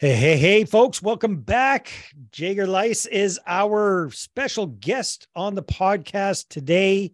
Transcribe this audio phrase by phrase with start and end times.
[0.00, 1.92] Hey, hey, hey, folks, welcome back.
[2.32, 7.12] Jaeger Leis is our special guest on the podcast today.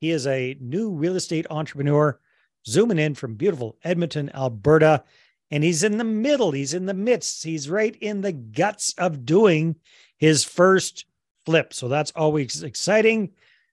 [0.00, 2.20] He is a new real estate entrepreneur
[2.64, 5.02] zooming in from beautiful Edmonton, Alberta.
[5.50, 9.26] And he's in the middle, he's in the midst, he's right in the guts of
[9.26, 9.74] doing
[10.16, 11.06] his first
[11.44, 11.74] flip.
[11.74, 13.32] So that's always exciting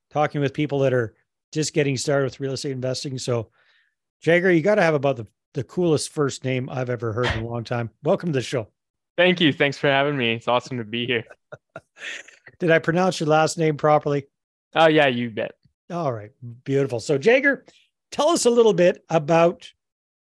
[0.09, 1.13] talking with people that are
[1.51, 3.19] just getting started with real estate investing.
[3.19, 3.51] So,
[4.21, 7.39] Jaeger, you got to have about the, the coolest first name I've ever heard in
[7.39, 7.89] a long time.
[8.03, 8.67] Welcome to the show.
[9.17, 9.53] Thank you.
[9.53, 10.33] Thanks for having me.
[10.33, 11.23] It's awesome to be here.
[12.59, 14.27] Did I pronounce your last name properly?
[14.75, 15.53] Oh, yeah, you bet.
[15.89, 16.31] All right.
[16.65, 16.99] Beautiful.
[16.99, 17.65] So, Jaeger,
[18.11, 19.71] tell us a little bit about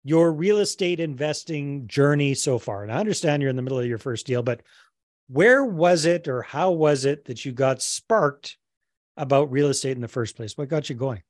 [0.04, 2.82] your real estate investing journey so far.
[2.82, 4.60] And I understand you're in the middle of your first deal, but
[5.28, 8.58] where was it or how was it that you got sparked
[9.16, 10.58] about real estate in the first place?
[10.58, 11.22] What got you going?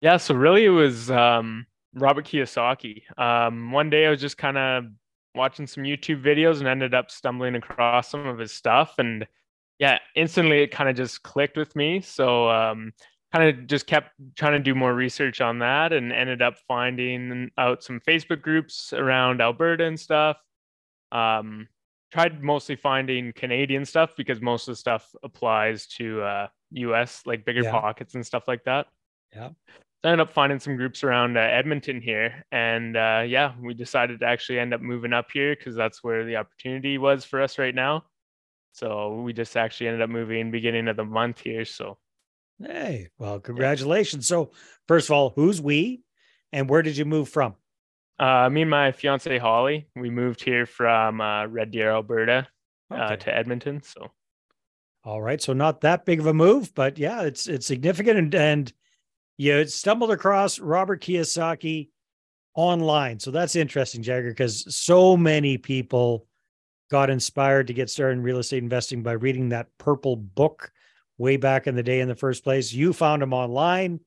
[0.00, 3.02] Yeah, so really it was um, Robert Kiyosaki.
[3.18, 4.84] Um, one day I was just kind of
[5.34, 8.94] watching some YouTube videos and ended up stumbling across some of his stuff.
[8.98, 9.26] And
[9.78, 12.00] yeah, instantly it kind of just clicked with me.
[12.00, 12.92] So um,
[13.32, 17.50] kind of just kept trying to do more research on that and ended up finding
[17.58, 20.36] out some Facebook groups around Alberta and stuff.
[21.12, 21.68] Um,
[22.12, 27.44] tried mostly finding Canadian stuff because most of the stuff applies to uh, US, like
[27.44, 27.70] bigger yeah.
[27.70, 28.86] pockets and stuff like that.
[29.34, 29.50] Yeah.
[30.02, 32.46] So I ended up finding some groups around uh, Edmonton here.
[32.50, 36.24] And uh, yeah, we decided to actually end up moving up here because that's where
[36.24, 38.04] the opportunity was for us right now.
[38.72, 41.66] So we just actually ended up moving beginning of the month here.
[41.66, 41.98] So
[42.58, 44.26] hey, well, congratulations.
[44.26, 44.36] Yeah.
[44.36, 44.50] So
[44.88, 46.02] first of all, who's we
[46.52, 47.56] and where did you move from?
[48.18, 52.46] Uh, me and my fiance Holly, we moved here from uh, Red Deer, Alberta,
[52.90, 53.02] uh, okay.
[53.02, 53.82] uh, to Edmonton.
[53.82, 54.10] So,
[55.04, 58.34] all right, so not that big of a move, but yeah, it's it's significant, and
[58.34, 58.72] and
[59.40, 61.88] you stumbled across Robert Kiyosaki
[62.54, 66.26] online, so that's interesting, Jaeger, because so many people
[66.90, 70.70] got inspired to get started in real estate investing by reading that purple book
[71.16, 72.70] way back in the day in the first place.
[72.70, 74.00] You found him online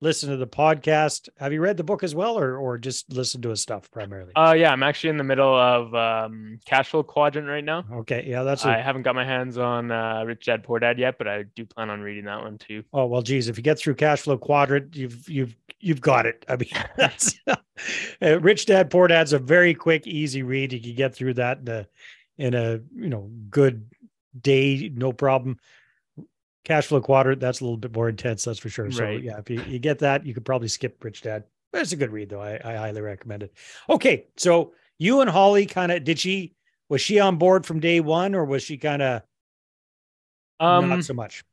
[0.00, 1.28] listen to the podcast.
[1.38, 4.32] Have you read the book as well, or or just listen to his stuff primarily?
[4.34, 7.84] Uh, yeah, I'm actually in the middle of um, Cash Flow Quadrant right now.
[7.92, 8.64] Okay, yeah, that's.
[8.64, 11.64] I haven't got my hands on uh, Rich Dad Poor Dad yet, but I do
[11.64, 12.82] plan on reading that one too.
[12.92, 16.44] Oh well, geez, if you get through Cash Flow Quadrant, you've you've you've got it.
[16.48, 20.72] I mean, that's uh, Rich Dad Poor Dad's a very quick, easy read.
[20.72, 21.86] You can get through that in a
[22.38, 23.90] in a you know good
[24.40, 25.58] day, no problem
[26.66, 28.90] cash flow quadrant that's a little bit more intense that's for sure.
[28.90, 29.22] So right.
[29.22, 31.44] yeah if you, you get that you could probably skip rich dad.
[31.72, 32.40] But it's a good read though.
[32.40, 33.52] I, I highly recommend it.
[33.88, 36.54] Okay so you and holly kind of did she
[36.88, 39.22] was she on board from day one or was she kind of
[40.58, 41.44] um not so much?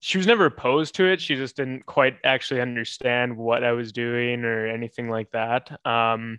[0.00, 1.20] she was never opposed to it.
[1.20, 5.70] She just didn't quite actually understand what i was doing or anything like that.
[5.86, 6.38] Um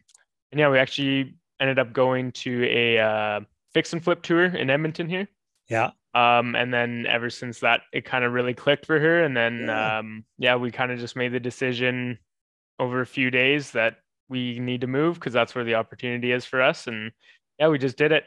[0.51, 3.39] and yeah we actually ended up going to a uh,
[3.73, 5.27] fix and flip tour in edmonton here.
[5.67, 9.23] Yeah um, and then ever since that, it kind of really clicked for her.
[9.23, 12.19] And then, yeah, um, yeah we kind of just made the decision
[12.79, 13.97] over a few days that
[14.29, 16.87] we need to move because that's where the opportunity is for us.
[16.87, 17.11] And
[17.59, 18.25] yeah, we just did it.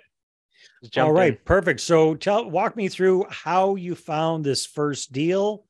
[0.82, 1.38] Just All right, in.
[1.44, 1.80] perfect.
[1.80, 5.64] So tell, walk me through how you found this first deal,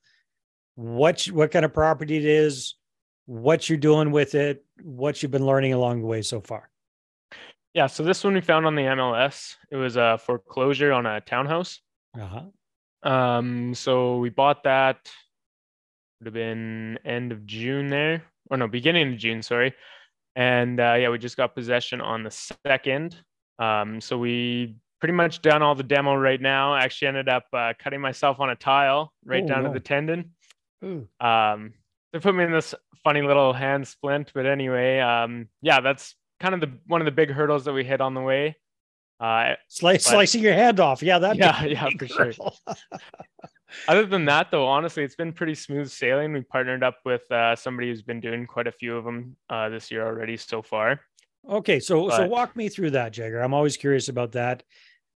[0.75, 2.75] what what kind of property it is,
[3.25, 6.69] what you're doing with it, what you've been learning along the way so far.
[7.73, 9.55] Yeah, so this one we found on the MLS.
[9.69, 11.79] It was a foreclosure on a townhouse.
[12.19, 13.09] Uh-huh.
[13.09, 15.09] Um, so we bought that
[16.19, 19.73] would have been end of June there, or no, beginning of June, sorry.
[20.35, 22.31] And uh, yeah, we just got possession on the
[22.65, 23.15] second.
[23.59, 26.75] Um, so we pretty much done all the demo right now.
[26.75, 29.69] Actually, ended up uh, cutting myself on a tile right oh, down no.
[29.69, 30.31] to the tendon.
[30.83, 31.07] Ooh.
[31.19, 31.73] Um,
[32.13, 32.73] they put me in this
[33.03, 37.11] funny little hand splint, but anyway, um, yeah, that's kind of the one of the
[37.11, 38.55] big hurdles that we hit on the way.
[39.19, 41.01] Uh, Slice, but, slicing your hand off.
[41.01, 41.37] Yeah, that.
[41.37, 42.33] Yeah, yeah, for sure.
[43.87, 46.33] Other than that, though, honestly, it's been pretty smooth sailing.
[46.33, 49.69] We partnered up with uh, somebody who's been doing quite a few of them uh,
[49.69, 51.01] this year already so far.
[51.49, 53.41] Okay, so but, so walk me through that, Jaeger.
[53.41, 54.63] I'm always curious about that.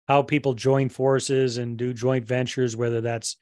[0.06, 3.36] How people join forces and do joint ventures, whether that's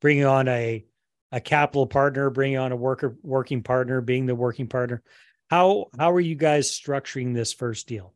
[0.00, 0.84] bringing on a
[1.32, 5.02] a capital partner, bringing on a worker working partner, being the working partner.
[5.50, 8.14] How how are you guys structuring this first deal?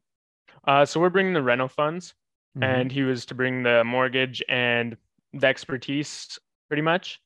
[0.67, 2.15] Uh, so we're bringing the rental funds,
[2.57, 2.63] mm-hmm.
[2.63, 4.97] and he was to bring the mortgage and
[5.33, 7.21] the expertise, pretty much.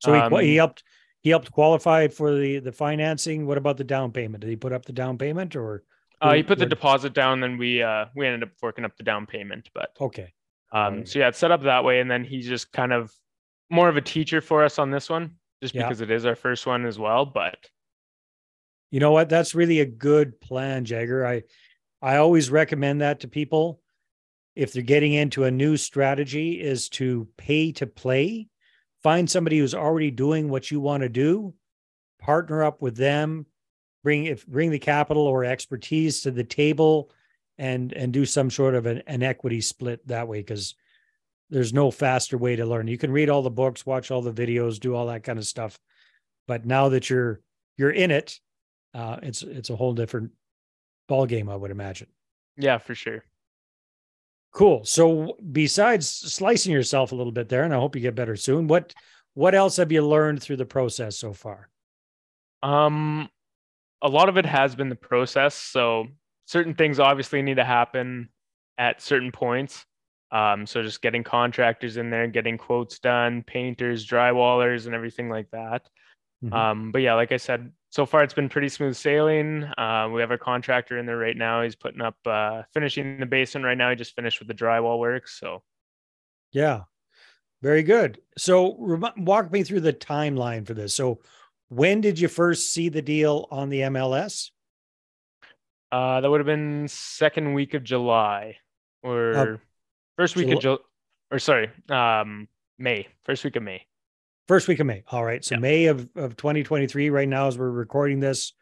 [0.00, 0.82] So um, he, he helped
[1.22, 3.46] he helped qualify for the the financing.
[3.46, 4.40] What about the down payment?
[4.42, 5.84] Did he put up the down payment or?
[6.20, 9.02] Uh, he put the deposit down, then we uh we ended up working up the
[9.02, 9.68] down payment.
[9.74, 10.32] But okay.
[10.70, 10.98] Um.
[10.98, 11.08] Right.
[11.08, 13.12] So yeah, it's set up that way, and then he's just kind of
[13.70, 16.64] more of a teacher for us on this one, just because it is our first
[16.64, 17.26] one as well.
[17.26, 17.56] But
[18.92, 19.28] you know what?
[19.28, 21.26] That's really a good plan, Jaeger.
[21.26, 21.42] I
[22.02, 23.80] I always recommend that to people.
[24.54, 28.48] if they're getting into a new strategy is to pay to play.
[29.02, 31.54] Find somebody who's already doing what you want to do.
[32.20, 33.46] Partner up with them.
[34.04, 37.10] Bring if bring the capital or expertise to the table
[37.56, 40.74] and and do some sort of an, an equity split that way because
[41.50, 42.88] there's no faster way to learn.
[42.88, 45.46] You can read all the books watch all the videos do all that kind of
[45.46, 45.78] stuff.
[46.46, 47.40] But now that you're
[47.78, 48.38] you're in it
[48.92, 50.32] uh it's it's a whole different
[51.08, 52.08] ball game i would imagine
[52.56, 53.24] yeah for sure
[54.52, 54.84] Cool.
[54.84, 58.68] So besides slicing yourself a little bit there, and I hope you get better soon,
[58.68, 58.94] what
[59.34, 61.68] what else have you learned through the process so far?
[62.62, 63.28] Um
[64.02, 65.54] a lot of it has been the process.
[65.54, 66.06] So
[66.46, 68.28] certain things obviously need to happen
[68.76, 69.86] at certain points.
[70.32, 75.50] Um, so just getting contractors in there, getting quotes done, painters, drywallers, and everything like
[75.52, 75.88] that.
[76.42, 76.52] Mm-hmm.
[76.52, 79.64] Um, but yeah, like I said, so far it's been pretty smooth sailing.
[79.76, 81.62] Uh, we have a contractor in there right now.
[81.62, 83.90] He's putting up, uh, finishing the basement right now.
[83.90, 85.28] He just finished with the drywall work.
[85.28, 85.62] So,
[86.52, 86.84] yeah,
[87.60, 88.18] very good.
[88.38, 90.94] So, walk me through the timeline for this.
[90.94, 91.20] So,
[91.68, 94.50] when did you first see the deal on the MLS?
[95.92, 98.56] Uh, that would have been second week of July
[99.02, 99.56] or uh,
[100.16, 100.78] first week Jul- of July,
[101.30, 102.48] or sorry, um,
[102.78, 103.84] May, first week of May.
[104.52, 105.02] First week of May.
[105.10, 105.42] All right.
[105.42, 105.60] So yeah.
[105.60, 108.52] May of, of 2023, right now, as we're recording this,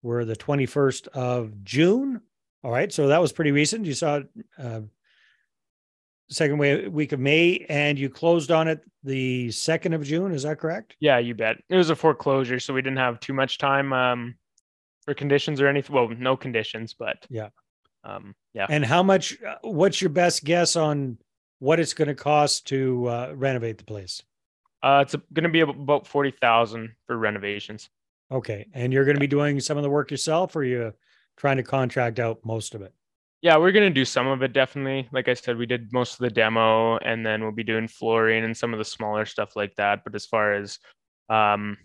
[0.00, 2.20] we're the 21st of June.
[2.62, 2.92] All right.
[2.92, 3.84] So that was pretty recent.
[3.84, 4.20] You saw
[4.56, 4.82] uh,
[6.30, 10.30] second way, week of May and you closed on it the 2nd of June.
[10.30, 10.94] Is that correct?
[11.00, 11.56] Yeah, you bet.
[11.68, 12.60] It was a foreclosure.
[12.60, 14.36] So we didn't have too much time um,
[15.04, 15.96] for conditions or anything.
[15.96, 17.48] Well, no conditions, but yeah.
[18.04, 18.66] Um, yeah.
[18.70, 21.18] And how much, uh, what's your best guess on
[21.58, 24.22] what it's going to cost to uh, renovate the place?
[24.84, 27.88] Uh, it's going to be about forty thousand for renovations.
[28.30, 30.92] Okay, and you're going to be doing some of the work yourself, or are you
[31.38, 32.92] trying to contract out most of it?
[33.40, 35.08] Yeah, we're going to do some of it definitely.
[35.10, 38.44] Like I said, we did most of the demo, and then we'll be doing flooring
[38.44, 40.04] and some of the smaller stuff like that.
[40.04, 40.78] But as far as
[41.30, 41.78] um,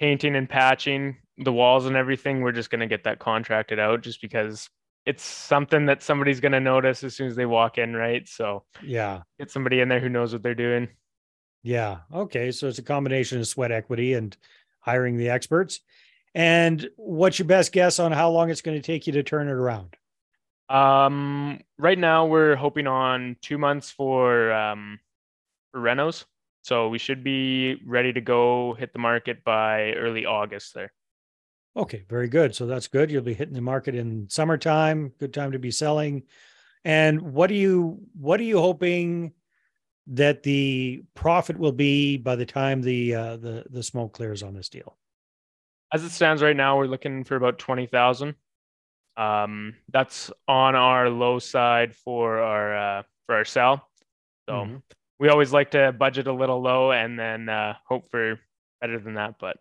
[0.00, 4.02] painting and patching the walls and everything, we're just going to get that contracted out,
[4.02, 4.70] just because
[5.04, 8.26] it's something that somebody's going to notice as soon as they walk in, right?
[8.26, 10.88] So yeah, get somebody in there who knows what they're doing.
[11.62, 11.98] Yeah.
[12.12, 12.50] Okay.
[12.52, 14.36] So it's a combination of sweat equity and
[14.80, 15.80] hiring the experts.
[16.34, 19.48] And what's your best guess on how long it's going to take you to turn
[19.48, 19.96] it around?
[20.68, 24.98] Um, right now we're hoping on two months for um
[25.70, 26.24] for renos.
[26.62, 30.92] So we should be ready to go hit the market by early August there.
[31.76, 32.54] Okay, very good.
[32.54, 33.10] So that's good.
[33.10, 35.12] You'll be hitting the market in summertime.
[35.18, 36.22] Good time to be selling.
[36.84, 39.32] And what are you what are you hoping
[40.08, 44.54] that the profit will be by the time the uh, the the smoke clears on
[44.54, 44.96] this deal?
[45.92, 48.34] As it stands right now, we're looking for about twenty thousand.
[49.16, 53.88] Um, that's on our low side for our uh, for our sell.
[54.48, 54.76] So mm-hmm.
[55.20, 58.40] we always like to budget a little low and then uh, hope for
[58.80, 59.36] better than that.
[59.38, 59.58] But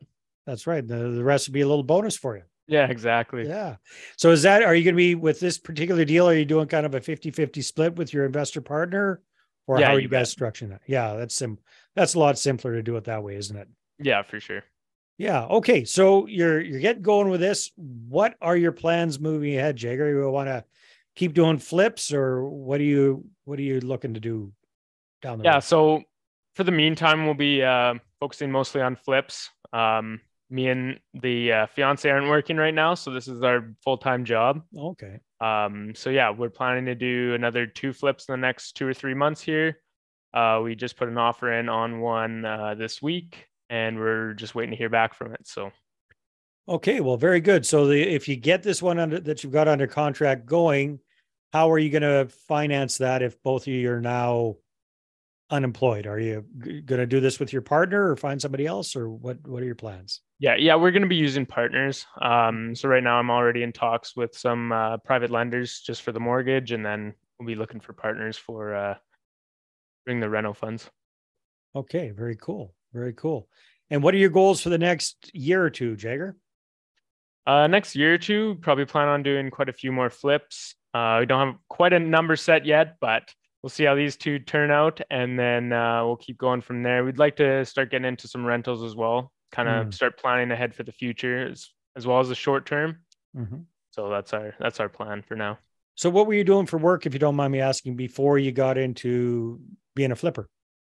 [0.47, 0.85] that's right.
[0.85, 2.43] The, the rest would be a little bonus for you.
[2.67, 3.47] Yeah, exactly.
[3.47, 3.75] Yeah.
[4.17, 6.27] So is that, are you going to be with this particular deal?
[6.27, 9.21] Are you doing kind of a 50 50 split with your investor partner?
[9.67, 10.81] Or yeah, how are you, you guys structuring that?
[10.87, 11.59] Yeah, that's sim
[11.95, 13.67] that's a lot simpler to do it that way, isn't it?
[13.99, 14.63] Yeah, for sure.
[15.17, 15.45] Yeah.
[15.45, 15.85] Okay.
[15.85, 17.71] So you're you're getting going with this.
[17.75, 20.09] What are your plans moving ahead, Jaeger?
[20.09, 20.65] You want to
[21.15, 24.51] keep doing flips, or what are you what are you looking to do
[25.21, 25.63] down the yeah, road?
[25.63, 26.03] so
[26.55, 29.49] for the meantime, we'll be uh, focusing mostly on flips.
[29.71, 33.97] Um, me and the uh, fiance aren't working right now, so this is our full
[33.97, 34.61] time job.
[34.77, 35.19] Okay.
[35.39, 38.93] Um, so yeah, we're planning to do another two flips in the next two or
[38.93, 39.79] three months here.
[40.33, 44.53] Uh, we just put an offer in on one uh, this week, and we're just
[44.53, 45.47] waiting to hear back from it.
[45.47, 45.71] So.
[46.67, 47.65] Okay, well, very good.
[47.65, 50.99] So the, if you get this one under that you've got under contract going,
[51.51, 54.55] how are you going to finance that if both of you are now
[55.51, 56.07] unemployed?
[56.07, 59.09] Are you g- going to do this with your partner or find somebody else, or
[59.09, 59.45] what?
[59.47, 60.21] What are your plans?
[60.39, 62.05] Yeah, yeah, we're going to be using partners.
[62.21, 66.11] Um, so right now, I'm already in talks with some uh, private lenders just for
[66.11, 68.95] the mortgage, and then we'll be looking for partners for uh,
[70.05, 70.89] bring the rental funds.
[71.75, 73.47] Okay, very cool, very cool.
[73.89, 76.35] And what are your goals for the next year or two, Jaeger?
[77.45, 80.75] Uh, next year or two, probably plan on doing quite a few more flips.
[80.93, 84.39] Uh, we don't have quite a number set yet, but we'll see how these two
[84.39, 87.03] turn out, and then uh, we'll keep going from there.
[87.03, 89.93] We'd like to start getting into some rentals as well, kind of mm.
[89.93, 92.99] start planning ahead for the future as, as well as the short term.
[93.37, 93.59] Mm-hmm.
[93.91, 95.59] So that's our that's our plan for now.
[95.95, 98.51] So what were you doing for work, if you don't mind me asking, before you
[98.51, 99.59] got into
[99.95, 100.47] being a flipper?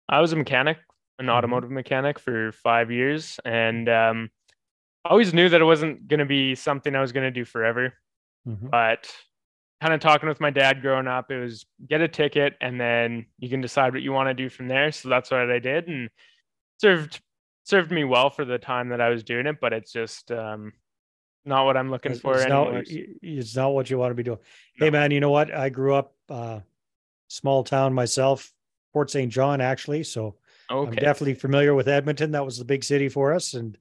[0.08, 0.78] I was a mechanic,
[1.18, 1.34] an mm-hmm.
[1.34, 4.30] automotive mechanic for five years, and um,
[5.04, 7.44] I always knew that it wasn't going to be something I was going to do
[7.44, 7.92] forever.
[8.48, 8.68] Mm-hmm.
[8.68, 9.10] But
[9.80, 13.26] kind of talking with my dad growing up, it was get a ticket and then
[13.38, 14.90] you can decide what you want to do from there.
[14.92, 16.10] So that's what I did and
[16.78, 17.20] served
[17.64, 20.72] served me well for the time that I was doing it, but it's just um,
[21.44, 24.22] not what I'm looking It's, for it's not, it's not what you want to be
[24.22, 24.38] doing.
[24.76, 25.52] Hey, man, you know what?
[25.52, 26.60] I grew up uh,
[27.28, 28.52] small town myself,
[28.92, 29.32] Fort St.
[29.32, 30.04] John, actually.
[30.04, 30.36] So
[30.70, 32.32] I'm definitely familiar with Edmonton.
[32.32, 33.76] That was the big city for us, and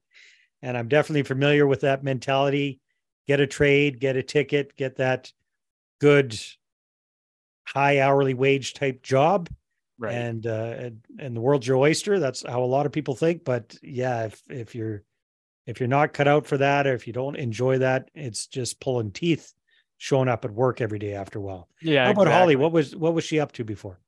[0.62, 2.80] and I'm definitely familiar with that mentality.
[3.28, 5.32] Get a trade, get a ticket, get that
[6.00, 6.38] good
[7.68, 9.50] high hourly wage type job,
[9.98, 10.14] right.
[10.14, 12.20] and uh, and and the world's your oyster.
[12.20, 13.44] That's how a lot of people think.
[13.44, 15.04] But yeah, if if you're
[15.66, 18.80] if you're not cut out for that, or if you don't enjoy that, it's just
[18.80, 19.54] pulling teeth,
[19.98, 21.68] showing up at work every day after a while.
[21.82, 22.06] yeah.
[22.06, 22.56] How about Holly?
[22.56, 24.00] What was what was she up to before?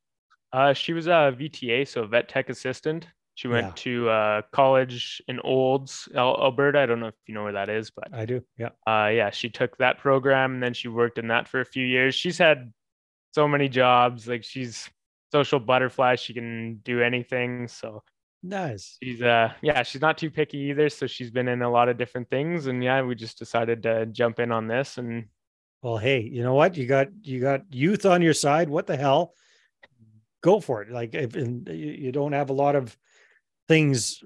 [0.54, 3.08] Uh, she was a VTA, so vet tech assistant.
[3.38, 3.74] She went Yeah.
[3.76, 6.80] to uh, college in Olds, Alberta.
[6.80, 8.42] I don't know if you know where that is, but I do.
[8.58, 8.70] Yeah.
[8.88, 11.86] uh, yeah, she took that program and then she worked in that for a few
[11.86, 12.16] years.
[12.16, 12.74] She's had
[13.36, 14.28] so many jobs.
[14.28, 14.90] Like she's
[15.32, 16.16] social butterfly.
[16.16, 17.68] She can do anything.
[17.68, 18.02] So
[18.42, 18.98] Nice.
[19.04, 20.90] she's uh yeah, she's not too picky either.
[20.90, 22.66] So she's been in a lot of different things.
[22.66, 25.26] And yeah, we just decided to jump in on this and
[25.84, 26.76] Well, hey, you know what?
[26.76, 28.68] You got you got youth on your side.
[28.68, 29.36] What the hell?
[30.42, 30.90] Go for it.
[30.90, 32.98] Like if and you you don't have a lot of
[33.68, 34.24] things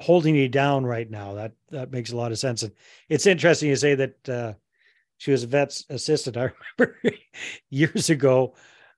[0.00, 1.34] holding you down right now.
[1.34, 2.62] That that makes a lot of sense.
[2.62, 2.72] And
[3.08, 4.52] it's interesting you say that uh,
[5.18, 6.36] she was a vet's assistant.
[6.36, 6.98] I remember
[7.70, 8.54] years ago,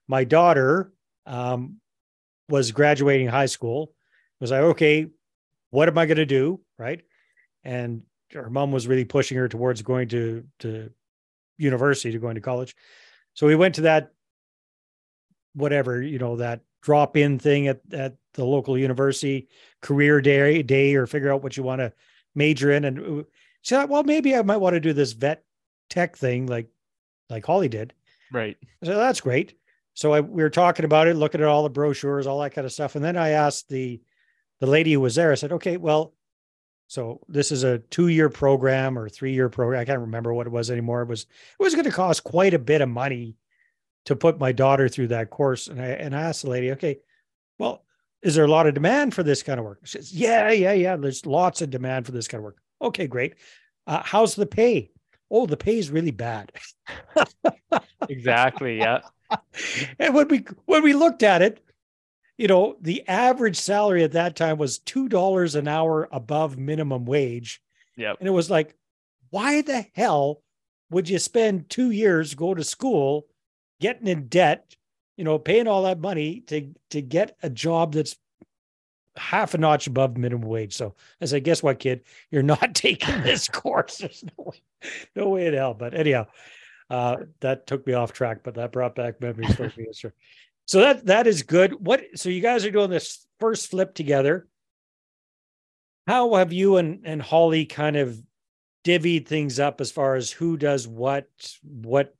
[0.07, 0.91] my daughter
[1.25, 1.77] um,
[2.49, 3.93] was graduating high school.
[4.39, 5.07] Was like, okay,
[5.69, 6.61] what am I going to do?
[6.77, 7.01] Right.
[7.63, 10.91] And her mom was really pushing her towards going to to
[11.57, 12.75] university to going to college.
[13.33, 14.11] So we went to that
[15.53, 19.47] whatever, you know, that drop in thing at, at the local university,
[19.81, 21.93] career day day, or figure out what you want to
[22.35, 22.85] major in.
[22.85, 23.23] And uh,
[23.61, 25.43] she thought, well, maybe I might want to do this vet
[25.89, 26.69] tech thing like
[27.29, 27.93] like Holly did.
[28.31, 28.57] right.
[28.83, 29.57] So that's great.
[29.93, 32.65] So I, we were talking about it, looking at all the brochures, all that kind
[32.65, 32.95] of stuff.
[32.95, 34.01] And then I asked the
[34.59, 36.13] the lady who was there, I said, okay, well,
[36.87, 39.81] so this is a two-year program or three-year program.
[39.81, 41.01] I can't remember what it was anymore.
[41.01, 43.35] It was it was going to cost quite a bit of money
[44.05, 45.67] to put my daughter through that course.
[45.67, 46.99] And I and I asked the lady, okay,
[47.57, 47.83] well,
[48.21, 49.79] is there a lot of demand for this kind of work?
[49.83, 50.95] She says, yeah, yeah, yeah.
[50.95, 52.57] There's lots of demand for this kind of work.
[52.81, 53.35] Okay, great.
[53.87, 54.91] Uh, how's the pay?
[55.29, 56.51] Oh, the pay is really bad.
[58.09, 58.77] Exactly.
[58.79, 59.01] Yeah.
[59.99, 61.63] and when we when we looked at it,
[62.37, 67.05] you know, the average salary at that time was two dollars an hour above minimum
[67.05, 67.61] wage,
[67.97, 68.17] Yep.
[68.19, 68.75] and it was like,
[69.29, 70.41] why the hell
[70.89, 73.27] would you spend two years go to school,
[73.79, 74.75] getting in debt,
[75.21, 78.15] you know, paying all that money to to get a job that's
[79.15, 80.73] half a notch above minimum wage?
[80.75, 82.01] So I said, guess what, kid,
[82.31, 83.99] you're not taking this course.
[83.99, 84.63] There's no way,
[85.15, 85.75] no way in hell.
[85.75, 86.25] But anyhow,
[86.89, 89.85] uh, that took me off track, but that brought back memories for me.
[89.93, 90.11] Sure.
[90.65, 91.85] So that that is good.
[91.85, 94.47] What so you guys are doing this first flip together.
[96.07, 98.21] How have you and, and Holly kind of
[98.85, 101.27] divvied things up as far as who does what,
[101.63, 102.15] what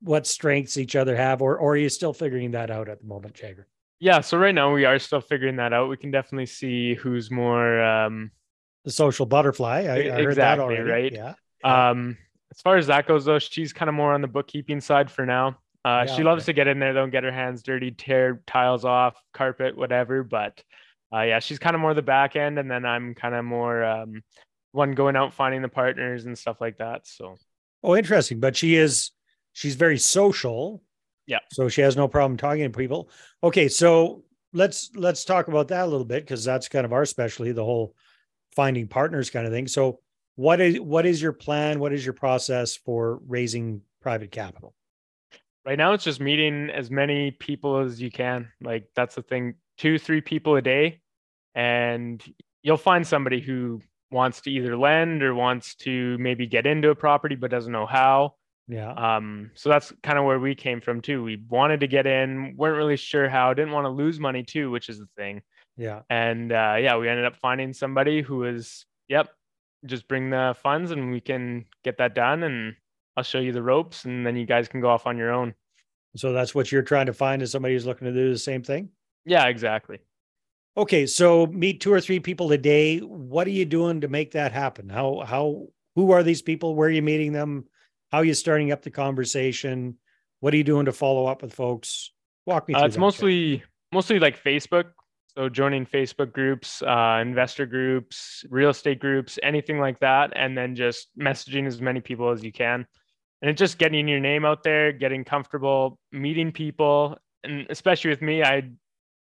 [0.00, 3.06] what strengths each other have, or or are you still figuring that out at the
[3.06, 3.66] moment, Jaeger?
[4.00, 4.20] Yeah.
[4.20, 5.88] So right now we are still figuring that out.
[5.88, 8.30] We can definitely see who's more um
[8.84, 9.86] The social butterfly.
[9.88, 10.82] I, I heard that Exactly, already.
[10.90, 11.12] right?
[11.12, 11.34] Yeah.
[11.64, 11.90] Yeah.
[11.90, 12.16] Um,
[12.52, 15.26] as far as that goes, though, she's kind of more on the bookkeeping side for
[15.26, 15.58] now.
[15.84, 16.52] Uh, Yeah, she loves okay.
[16.52, 20.22] to get in there, though, and get her hands dirty, tear tiles off, carpet, whatever.
[20.22, 20.62] But
[21.12, 23.84] uh, yeah, she's kind of more the back end, and then I'm kind of more
[23.84, 24.22] um,
[24.72, 27.06] one going out finding the partners and stuff like that.
[27.06, 27.36] So
[27.82, 28.40] Oh, interesting.
[28.40, 29.10] But she is
[29.58, 30.82] she's very social.
[31.26, 31.40] Yeah.
[31.52, 33.10] So she has no problem talking to people.
[33.42, 37.04] Okay, so let's let's talk about that a little bit because that's kind of our
[37.04, 37.94] specialty, the whole
[38.54, 39.68] finding partners kind of thing.
[39.68, 40.00] So
[40.36, 41.80] what is what is your plan?
[41.80, 44.74] What is your process for raising private capital?
[45.68, 48.48] right now, it's just meeting as many people as you can.
[48.62, 51.02] Like that's the thing, two, three people a day,
[51.54, 52.24] and
[52.62, 56.94] you'll find somebody who wants to either lend or wants to maybe get into a
[56.94, 58.36] property but doesn't know how.
[58.68, 58.92] Yeah.
[58.92, 61.24] Um, so that's kind of where we came from too.
[61.24, 64.70] We wanted to get in, weren't really sure how, didn't want to lose money too,
[64.70, 65.42] which is the thing.
[65.76, 66.02] Yeah.
[66.10, 69.30] And uh, yeah, we ended up finding somebody who was, yep,
[69.86, 72.42] just bring the funds and we can get that done.
[72.42, 72.76] And
[73.16, 75.52] I'll show you the ropes, and then you guys can go off on your own.
[76.14, 78.62] So that's what you're trying to find is somebody who's looking to do the same
[78.62, 78.90] thing.
[79.24, 79.98] Yeah, exactly.
[80.76, 82.98] Okay, so meet two or three people a day.
[83.00, 84.88] What are you doing to make that happen?
[84.88, 86.76] How how who are these people?
[86.76, 87.64] Where are you meeting them?
[88.10, 89.98] How are you starting up the conversation?
[90.40, 92.12] What are you doing to follow up with folks?
[92.46, 92.82] Walk me through.
[92.82, 93.00] Uh, it's that, Jay.
[93.00, 93.62] mostly
[93.92, 94.84] mostly like Facebook.
[95.36, 100.74] So joining Facebook groups, uh, investor groups, real estate groups, anything like that, and then
[100.74, 102.86] just messaging as many people as you can.
[103.40, 108.22] and it's just getting your name out there, getting comfortable, meeting people, and especially with
[108.22, 108.70] me, I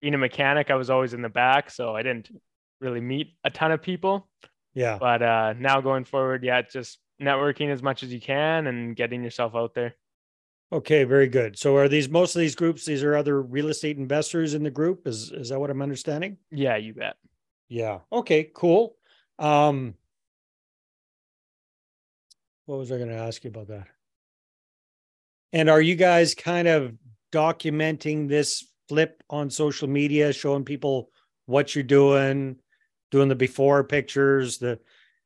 [0.02, 2.28] being a mechanic, I was always in the back, so I didn't
[2.80, 4.28] really meet a ton of people.
[4.74, 4.98] Yeah.
[4.98, 9.22] But uh, now going forward, yeah, just networking as much as you can and getting
[9.22, 9.94] yourself out there.
[10.72, 11.58] Okay, very good.
[11.58, 12.86] So are these most of these groups?
[12.86, 15.06] These are other real estate investors in the group.
[15.06, 16.38] Is is that what I'm understanding?
[16.50, 17.16] Yeah, you bet.
[17.68, 18.00] Yeah.
[18.10, 18.50] Okay.
[18.54, 18.96] Cool.
[19.38, 19.94] Um,
[22.66, 23.86] what was I going to ask you about that?
[25.52, 26.94] And are you guys kind of
[27.32, 31.10] documenting this flip on social media, showing people
[31.46, 32.56] what you're doing,
[33.10, 34.78] doing the before pictures, the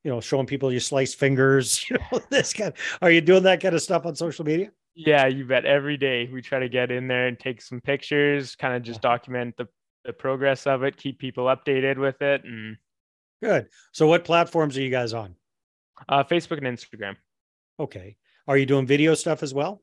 [0.06, 2.72] you know, showing people your sliced fingers, you know, this kind.
[2.72, 4.70] Of, are you doing that kind of stuff on social media?
[4.94, 5.64] Yeah, you bet.
[5.64, 9.02] Every day we try to get in there and take some pictures, kind of just
[9.02, 9.66] document the
[10.04, 12.76] the progress of it, keep people updated with it, and
[13.42, 13.66] good.
[13.90, 15.34] So, what platforms are you guys on?
[16.08, 17.16] Uh, Facebook and Instagram.
[17.80, 18.16] Okay.
[18.46, 19.82] Are you doing video stuff as well?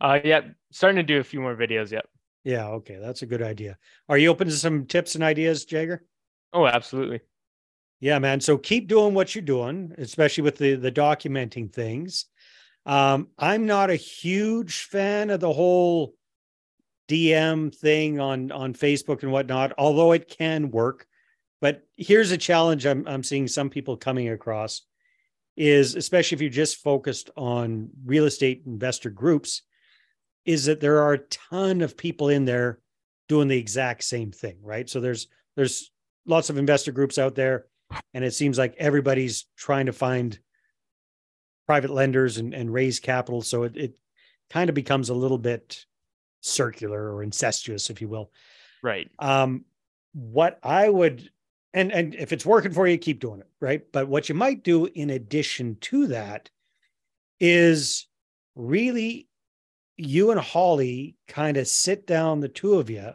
[0.00, 1.90] Uh, yeah, starting to do a few more videos.
[1.90, 2.08] Yep.
[2.44, 2.68] Yeah.
[2.68, 3.78] Okay, that's a good idea.
[4.08, 6.04] Are you open to some tips and ideas, Jaeger?
[6.52, 7.20] Oh, absolutely.
[8.00, 8.40] Yeah, man.
[8.40, 12.26] So keep doing what you're doing, especially with the the documenting things.
[12.86, 16.14] Um, I'm not a huge fan of the whole
[17.08, 21.06] DM thing on on Facebook and whatnot, although it can work.
[21.60, 24.82] But here's a challenge I'm I'm seeing some people coming across
[25.56, 29.62] is especially if you're just focused on real estate investor groups,
[30.46, 32.78] is that there are a ton of people in there
[33.28, 34.88] doing the exact same thing, right?
[34.88, 35.26] So there's
[35.56, 35.90] there's
[36.24, 37.66] lots of investor groups out there
[38.14, 40.38] and it seems like everybody's trying to find
[41.66, 43.42] private lenders and, and raise capital.
[43.42, 43.98] So it, it
[44.50, 45.84] kind of becomes a little bit
[46.40, 48.32] circular or incestuous, if you will.
[48.82, 49.10] Right.
[49.18, 49.64] Um,
[50.12, 51.30] what I would,
[51.72, 53.82] and and if it's working for you, keep doing it, right?
[53.92, 56.50] But what you might do in addition to that
[57.38, 58.08] is
[58.56, 59.28] really
[59.96, 63.12] you and Holly kind of sit down, the two of you,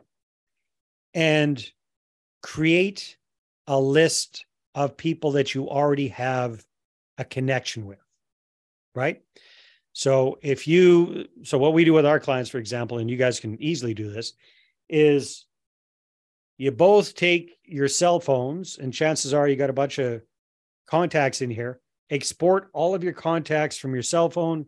[1.14, 1.64] and
[2.42, 3.18] create
[3.68, 4.45] a list
[4.76, 6.64] of people that you already have
[7.18, 8.04] a connection with,
[8.94, 9.22] right?
[9.94, 13.40] So if you, so what we do with our clients, for example, and you guys
[13.40, 14.34] can easily do this,
[14.90, 15.46] is
[16.58, 20.22] you both take your cell phones, and chances are you got a bunch of
[20.88, 21.80] contacts in here.
[22.10, 24.66] Export all of your contacts from your cell phone,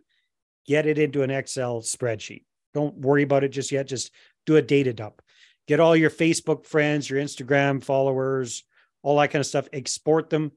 [0.66, 2.46] get it into an Excel spreadsheet.
[2.74, 3.88] Don't worry about it just yet.
[3.88, 4.12] Just
[4.46, 5.22] do a data dump.
[5.68, 8.64] Get all your Facebook friends, your Instagram followers,
[9.04, 10.52] all that kind of stuff, export them,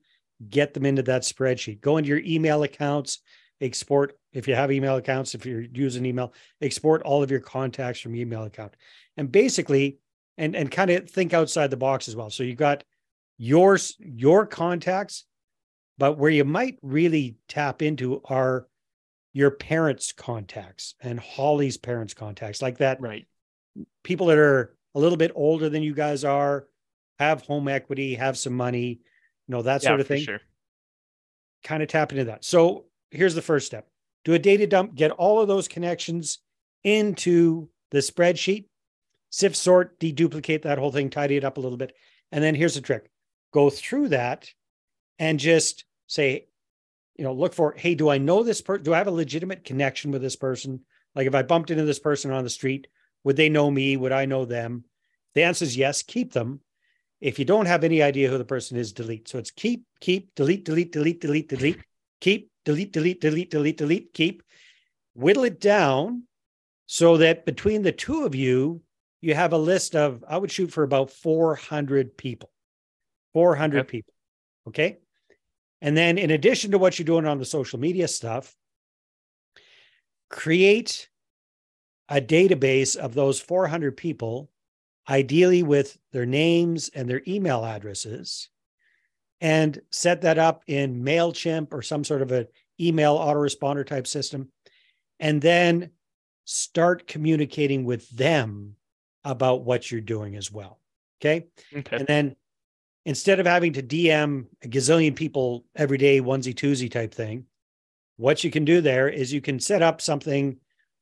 [0.49, 1.81] get them into that spreadsheet.
[1.81, 3.21] Go into your email accounts,
[3.61, 8.01] export if you have email accounts, if you're using email, export all of your contacts
[8.01, 8.75] from email account.
[9.17, 9.99] And basically,
[10.39, 12.31] and and kind of think outside the box as well.
[12.31, 12.85] So you got
[13.37, 15.25] yours, your contacts,
[15.99, 18.67] but where you might really tap into are
[19.33, 23.01] your parents' contacts and Holly's parents' contacts, like that.
[23.01, 23.27] Right.
[24.03, 26.67] People that are a little bit older than you guys are,
[27.21, 28.99] have home equity, have some money, you
[29.49, 30.23] know, that sort yeah, of thing.
[30.23, 30.41] Sure.
[31.63, 32.45] Kind of tap into that.
[32.45, 33.87] So here's the first step
[34.25, 36.39] do a data dump, get all of those connections
[36.83, 38.67] into the spreadsheet,
[39.29, 41.95] sift, sort, deduplicate that whole thing, tidy it up a little bit.
[42.33, 43.11] And then here's the trick
[43.53, 44.51] go through that
[45.19, 46.49] and just say,
[47.17, 48.83] you know, look for, hey, do I know this person?
[48.83, 50.81] Do I have a legitimate connection with this person?
[51.15, 52.87] Like if I bumped into this person on the street,
[53.25, 53.99] would they know me?
[53.99, 54.85] Would I know them?
[55.35, 56.61] The answer is yes, keep them.
[57.21, 59.29] If you don't have any idea who the person is, delete.
[59.29, 61.81] So it's keep, keep, delete, delete, delete, delete, delete,
[62.21, 64.43] keep, delete, delete, delete, delete, delete, keep.
[65.15, 66.25] Whittle it down
[66.87, 68.83] so that between the two of you,
[69.21, 72.51] you have a list of, I would shoot for about 400 people.
[73.35, 73.89] 400 yep.
[73.89, 74.15] people.
[74.69, 74.99] Okay.
[75.83, 78.55] And then, in addition to what you're doing on the social media stuff,
[80.29, 81.09] create
[82.09, 84.50] a database of those 400 people
[85.11, 88.49] ideally with their names and their email addresses,
[89.41, 92.47] and set that up in MailChimp or some sort of an
[92.79, 94.51] email autoresponder type system.
[95.19, 95.91] And then
[96.45, 98.77] start communicating with them
[99.25, 100.81] about what you're doing as well.
[101.21, 101.47] Okay.
[101.75, 101.97] okay.
[101.97, 102.37] And then
[103.05, 107.45] instead of having to DM a gazillion people every day, onesie twosie type thing,
[108.17, 110.57] what you can do there is you can set up something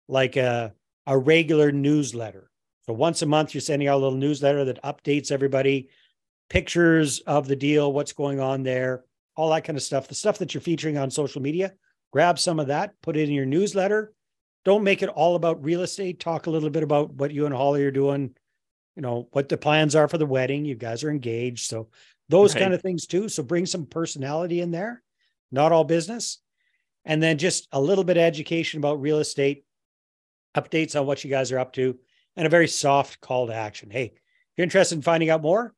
[0.09, 0.73] like a,
[1.07, 2.48] a regular newsletter
[2.89, 5.91] so once a month, you're sending out a little newsletter that updates everybody,
[6.49, 9.05] pictures of the deal, what's going on there,
[9.37, 10.09] all that kind of stuff.
[10.09, 11.75] The stuff that you're featuring on social media,
[12.15, 14.15] grab some of that, put it in your newsletter.
[14.65, 16.19] Don't make it all about real estate.
[16.19, 18.35] Talk a little bit about what you and Holly are doing,
[18.97, 20.65] you know, what the plans are for the wedding.
[20.65, 21.69] You guys are engaged.
[21.69, 21.91] So
[22.31, 22.63] those right.
[22.63, 23.29] kind of things too.
[23.29, 25.03] So bring some personality in there,
[25.53, 26.39] not all business.
[27.05, 29.65] and then just a little bit of education about real estate,
[30.55, 31.99] updates on what you guys are up to,
[32.39, 33.91] and a very soft call to action.
[33.91, 34.13] Hey, if
[34.57, 35.75] you're interested in finding out more,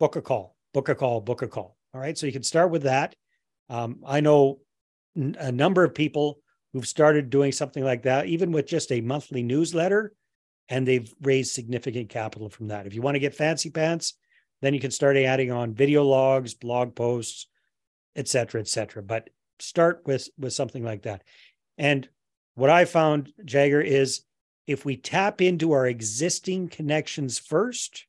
[0.00, 1.76] book a call, book a call, book a call.
[1.94, 2.16] All right.
[2.16, 3.14] So you can start with that.
[3.68, 4.60] Um, I know
[5.14, 6.40] a number of people
[6.72, 10.14] who've started doing something like that, even with just a monthly newsletter,
[10.70, 12.86] and they've raised significant capital from that.
[12.86, 14.14] If you want to get fancy pants,
[14.62, 17.48] then you can start adding on video logs, blog posts,
[18.16, 19.02] et cetera, et cetera.
[19.02, 19.28] But
[19.58, 21.22] start with with something like that.
[21.76, 22.08] And
[22.54, 24.22] what I found, Jaeger, is
[24.66, 28.06] if we tap into our existing connections first,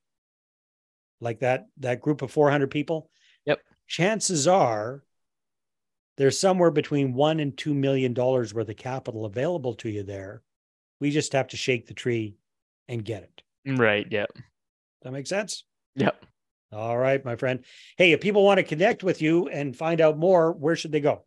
[1.20, 3.10] like that that group of 400 people,
[3.46, 3.60] yep.
[3.88, 5.04] chances are
[6.18, 10.44] there's somewhere between one and two million dollars worth of capital available to you there.
[11.00, 12.36] We just have to shake the tree
[12.88, 13.80] and get it.
[13.80, 14.06] Right.
[14.10, 14.30] Yep.
[15.02, 15.64] That makes sense.
[15.96, 16.26] Yep.
[16.72, 17.64] All right, my friend.
[17.98, 21.00] Hey, if people want to connect with you and find out more, where should they
[21.00, 21.24] go?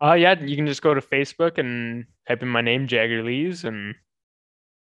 [0.00, 3.64] Uh yeah, you can just go to Facebook and type in my name, Jaeger Leis,
[3.64, 3.94] and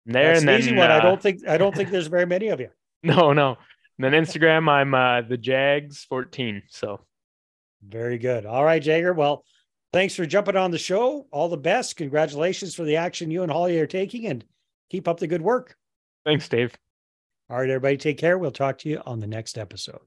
[0.05, 0.91] there That's and an then easy one.
[0.91, 2.69] uh, I don't think I don't think there's very many of you.
[3.03, 3.57] No, no.
[3.99, 6.63] And then Instagram, I'm uh the Jags 14.
[6.69, 7.01] So
[7.83, 8.45] Very good.
[8.45, 9.13] All right, Jaeger.
[9.13, 9.43] Well,
[9.91, 11.27] thanks for jumping on the show.
[11.31, 11.95] All the best.
[11.97, 14.43] Congratulations for the action you and Holly are taking, and
[14.91, 15.75] keep up the good work.
[16.25, 16.75] thanks, Dave.
[17.49, 18.37] All right, everybody, take care.
[18.37, 19.99] We'll talk to you on the next episode.